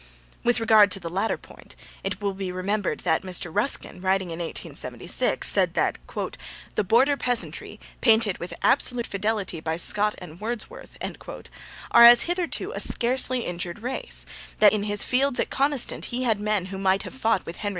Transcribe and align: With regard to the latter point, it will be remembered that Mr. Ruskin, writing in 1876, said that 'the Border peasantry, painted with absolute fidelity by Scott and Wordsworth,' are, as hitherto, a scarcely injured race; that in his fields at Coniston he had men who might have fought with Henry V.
With 0.43 0.59
regard 0.59 0.89
to 0.93 0.99
the 0.99 1.11
latter 1.11 1.37
point, 1.37 1.75
it 2.03 2.19
will 2.19 2.33
be 2.33 2.51
remembered 2.51 3.01
that 3.01 3.21
Mr. 3.21 3.53
Ruskin, 3.55 4.01
writing 4.01 4.29
in 4.31 4.39
1876, 4.39 5.47
said 5.47 5.75
that 5.75 5.99
'the 6.73 6.83
Border 6.83 7.15
peasantry, 7.15 7.79
painted 8.01 8.39
with 8.39 8.51
absolute 8.63 9.05
fidelity 9.05 9.59
by 9.59 9.77
Scott 9.77 10.15
and 10.17 10.41
Wordsworth,' 10.41 10.97
are, 11.91 12.03
as 12.03 12.21
hitherto, 12.21 12.71
a 12.71 12.79
scarcely 12.79 13.41
injured 13.41 13.83
race; 13.83 14.25
that 14.57 14.73
in 14.73 14.81
his 14.89 15.03
fields 15.03 15.39
at 15.39 15.51
Coniston 15.51 16.01
he 16.01 16.23
had 16.23 16.39
men 16.39 16.65
who 16.73 16.79
might 16.79 17.03
have 17.03 17.13
fought 17.13 17.45
with 17.45 17.57
Henry 17.57 17.69
V. 17.69 17.69